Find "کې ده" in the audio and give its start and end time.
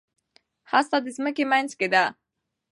1.79-2.05